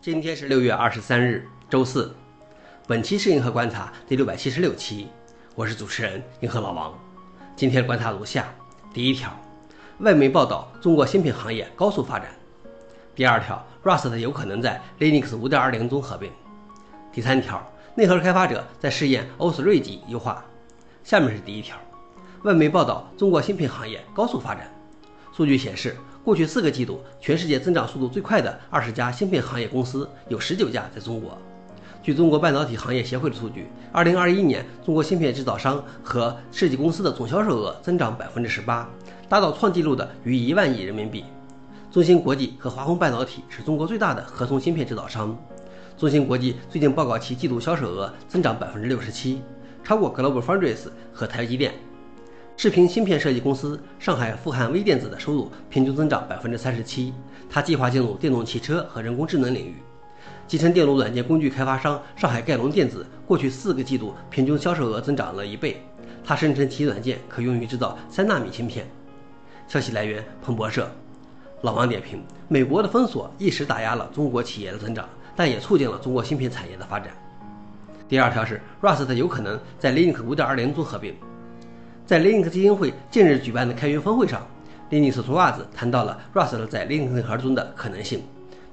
[0.00, 2.14] 今天是六月二十三日，周四。
[2.86, 5.06] 本期是银河观察第六百七十六期，
[5.54, 6.92] 我是主持人银河老王。
[7.56, 8.52] 今天观察如下：
[8.92, 9.34] 第一条，
[10.00, 12.28] 外媒报道中国芯片行业高速发展；
[13.14, 16.28] 第二条，Rust 有可能在 Linux 5.20中合并；
[17.10, 20.44] 第三条，内核开发者在试验 O3 级优化。
[21.02, 21.78] 下面是第一条，
[22.42, 24.70] 外媒报道中国芯片行业高速发展。
[25.32, 31.36] 数据显示，过去四个季度，全世界增长速度最快的二十家芯片行业公司有十九家在中国。
[32.02, 38.88] 据中国半导体行业协会的数据，二零二一年中国芯片制造商和设计公司的总销售额增长百分之十八，
[39.28, 41.26] 达到创纪录的逾一万亿人民币。
[41.92, 45.36] 中芯国际和华虹半导体是中国最大的合同芯片制造商。
[45.98, 49.42] 中芯国际最近报告其季度销售额增长百分之六十七，
[49.84, 51.74] 超过 Global Foundries 和台积电。
[52.56, 57.12] 视频芯片设计公司上海富瀚微电子的收入平均增长百分之三十七。
[57.50, 59.74] 他计划进入电动汽车和人工智能领域。
[60.46, 65.82] 集成电路软件工具开发商上海盖龙电子过去四个季度平均销售额增长了一倍。
[66.24, 68.88] 他声称其软件可用于制造三纳米芯片。
[69.66, 70.88] 消息来源：彭博社。
[71.62, 77.10] 老王点评：美国的封锁一时打压了中国企业的增长，但也促进了中国芯片产业的发展。
[78.08, 81.14] 第二条是，Rust 有可能在 Linux 5.20中合并。
[82.06, 84.46] 在 Linux 基金会近日举办的开源峰会上
[84.90, 88.22] ，Linux 兔袜子谈到了 Rust 在 Linux 内核中的可能性，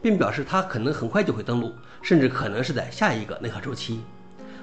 [0.02, 4.02] 并表示它可能很快就会登陆，甚至可能是在下一个内核周期。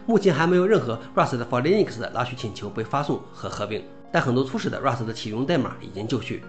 [0.04, 6.42] 目前还没有任何 Rust for Linux 的拉取请求被发送和合并，但很多初始的 Rust 的启用代码已经就绪。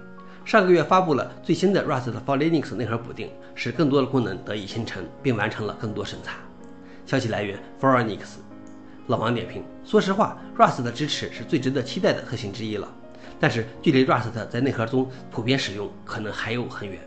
[0.44, 6.34] 上个月发布了最新的 Rust for Linux 内核补丁，使更多的功能得以形成，并完成了更多审查。
[7.06, 8.40] 消息来源 f o r e n i x
[9.10, 12.88] 老王点评：说实话，Rust 的支持是最值得期待的特性之一了，
[13.40, 17.00] 但是距离 Rust 在内核中普遍使用可能还有很远。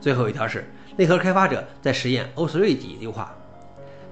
[0.00, 0.64] 最后一条是
[0.96, 3.34] 内核开发者在实验 Osri 级优化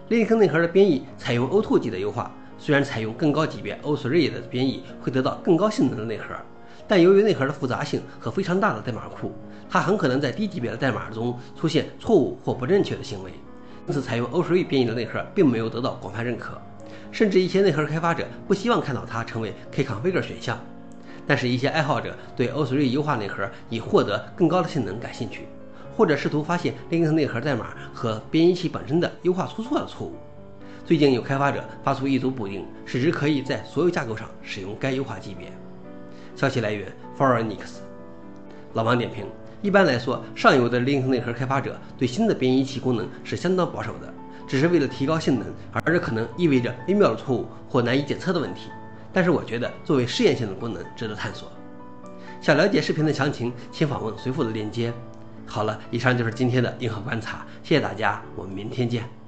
[0.09, 6.35] ，Linux 内核的编译采用 O2 级的优化，虽然采用更高级别 O3 的编译会得到更高性能的内核，
[6.89, 9.31] 但由于内核的复杂性和非常大的代码库，
[9.71, 13.31] 它很可能在低级别的代码中出现错误或不正确的行为，
[13.87, 16.61] 因此采用 O3 编译的内核并没有得到广泛认可。
[17.13, 20.59] 甚至一些内核开发者不希望看到它成为 Kconfig 选项，
[21.27, 25.47] 但是，一些爱好者对 O3 优化内核以获得更高的性能感兴趣，
[25.97, 30.15] 或者试图发现 Linux 内核代码和编译器本身的优化出错的错误。
[30.85, 35.53] 最近有开发者发出一组补丁，使之可以在所有架构上使用该优化级别。
[36.35, 37.81] 消息来源 f o r e n i x
[38.73, 39.27] 老王点评：
[39.63, 44.13] 一般来说，上游的 Linux 内核开发者对新的编译器功能是相当保守的。
[44.51, 48.63] 只是为了提高性能，而这可能意味着微妙的错误或难以检测的问题。
[49.13, 51.53] 但是我觉得作为试验性的功能值得探索。
[52.41, 54.93] 想了解视频的详情，请访问随附的链接。
[55.47, 59.20] 好了，以上就是今天的硬核观察，谢谢大家，我们明天见。